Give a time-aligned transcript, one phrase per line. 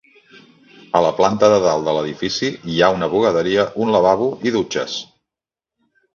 [0.99, 4.99] A la planta de dalt de l'edifici hi ha una bugaderia, un lavabo i dutxes.